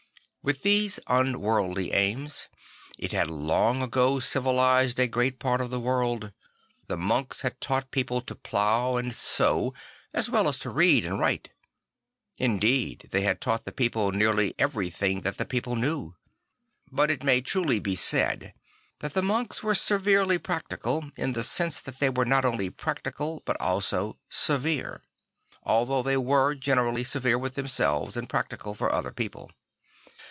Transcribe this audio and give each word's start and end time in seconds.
With 0.43 0.63
these 0.63 0.99
unworldly 1.05 1.93
aims 1.93 2.49
it 2.97 3.11
had 3.11 3.29
long 3.29 3.83
ago 3.83 4.19
civilised 4.19 4.99
a 4.99 5.07
great 5.07 5.37
part 5.37 5.61
of 5.61 5.69
the 5.69 5.79
world. 5.79 6.33
The 6.87 6.97
monks 6.97 7.41
had 7.41 7.61
taught 7.61 7.91
people 7.91 8.21
to 8.21 8.33
plough 8.33 8.95
and 8.95 9.13
sow 9.13 9.75
as 10.15 10.31
well 10.31 10.47
as 10.47 10.57
to 10.59 10.71
read 10.71 11.05
and 11.05 11.19
write; 11.19 11.51
indeed 12.39 13.09
they 13.11 13.21
had 13.21 13.39
taught 13.39 13.65
the 13.65 13.71
people 13.71 14.11
nearly 14.11 14.55
everything 14.57 15.21
that 15.21 15.37
the 15.37 15.45
people 15.45 15.75
knew. 15.75 16.15
But 16.91 17.11
it 17.11 17.21
may 17.23 17.41
truly 17.41 17.79
be 17.79 17.95
said 17.95 18.55
that 18.97 19.13
the 19.13 19.21
monks 19.21 19.61
were 19.61 19.75
severely 19.75 20.39
practical, 20.39 21.11
in 21.17 21.33
the 21.33 21.43
sense 21.43 21.79
that 21.81 21.99
they 21.99 22.09
were 22.09 22.25
not 22.25 22.45
only 22.45 22.71
practical 22.71 23.43
but 23.45 23.61
also 23.61 24.17
severe; 24.27 25.03
though 25.63 26.01
they 26.01 26.17
were 26.17 26.55
generally 26.55 27.03
severe 27.03 27.37
with 27.37 27.53
themselves 27.53 28.17
and 28.17 28.27
practical 28.27 28.73
for 28.73 28.91
other 28.91 29.11
people. 29.11 29.51